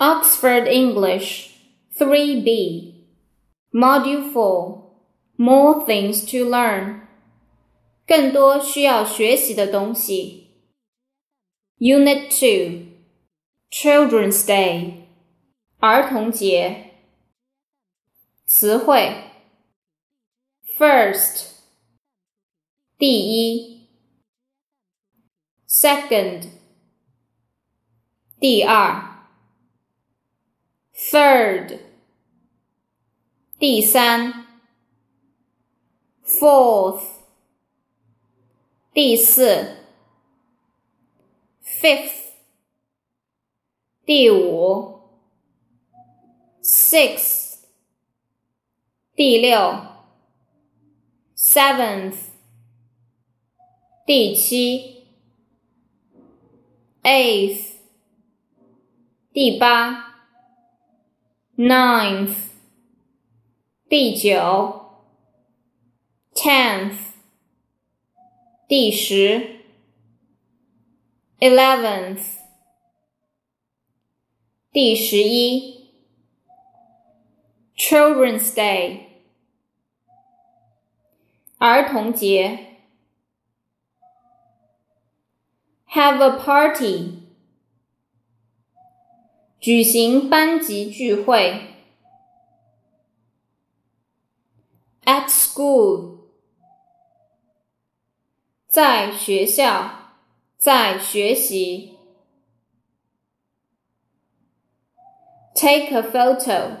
[0.00, 1.54] Oxford English
[1.98, 2.94] 3B
[3.72, 4.82] Module 4
[5.38, 7.06] More things to learn
[8.06, 10.50] 更多需要学习的东西
[11.78, 12.86] Unit 2
[13.70, 15.06] Children's Day
[15.78, 16.92] 儿童节
[18.46, 19.30] 词汇
[20.78, 21.52] First
[22.96, 23.88] 第一
[25.68, 26.48] Second
[28.38, 29.09] 第二
[31.00, 31.80] third，
[33.58, 34.46] 第三；
[36.24, 37.04] fourth，
[38.92, 39.76] 第四；
[41.62, 42.32] fifth，
[44.04, 45.00] 第五；
[46.62, 47.58] sixth，
[49.14, 50.04] 第六；
[51.36, 52.16] seventh，
[54.06, 55.04] 第七；
[57.02, 57.76] eighth，
[59.32, 60.09] 第八。
[61.60, 62.50] ninth，
[63.88, 64.80] 第九；
[66.34, 67.14] tenth，
[68.68, 69.62] 第十；
[71.38, 72.38] eleventh，
[74.70, 75.90] 第十一；
[77.76, 79.06] Children's Day，
[81.58, 82.58] 儿童节；
[85.88, 87.22] Have a party。
[89.60, 91.74] 举行班级聚会。
[95.04, 96.30] At school，
[98.66, 100.14] 在学校，
[100.56, 101.96] 在学习。
[105.54, 106.78] Take a photo，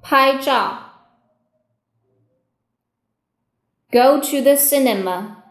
[0.00, 0.82] 拍照。
[3.90, 5.42] Go to the cinema，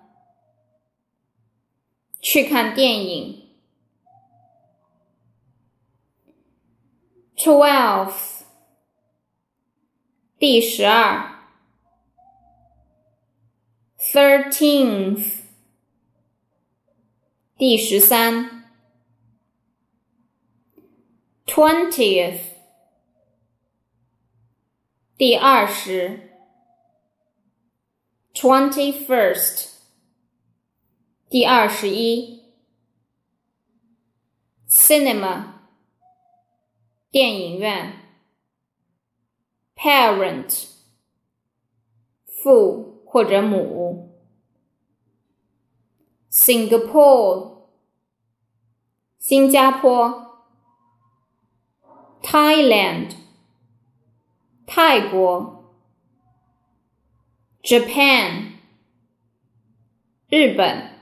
[2.21, 3.46] 去看电影。
[7.47, 8.43] Twelve，
[10.37, 11.31] 第十二。
[13.97, 15.43] Thirteenth，
[17.57, 18.71] 第十三。
[21.45, 22.41] Twentieth，
[25.17, 26.31] 第二十。
[28.33, 29.69] Twenty-first，
[31.29, 32.43] 第二十一。
[34.67, 35.56] Cinema。
[37.18, 37.94] 电影院
[39.74, 40.68] ，parent，
[42.24, 44.16] 父或者母
[46.30, 47.62] ，Singapore，
[49.18, 50.46] 新加坡
[52.22, 53.16] ，Thailand，
[54.64, 55.74] 泰国
[57.64, 58.52] ，Japan，
[60.28, 60.92] 日本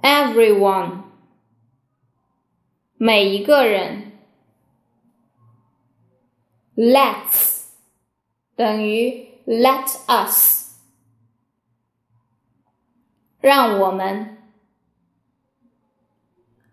[0.00, 1.02] ，everyone，
[2.96, 4.13] 每一个人。
[6.75, 7.65] Let's
[8.55, 10.75] 等于 Let us，
[13.41, 14.37] 让我们。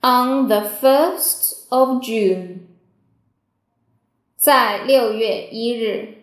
[0.00, 2.66] On the first of June，
[4.36, 6.22] 在六月一日。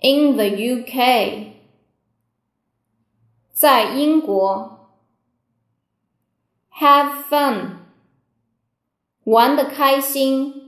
[0.00, 1.54] In the UK，
[3.52, 4.90] 在英国。
[6.70, 7.78] Have fun，
[9.24, 10.67] 玩的开心。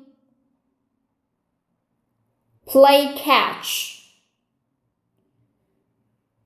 [2.65, 4.01] Play catch，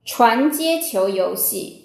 [0.05, 1.84] 传接球游戏。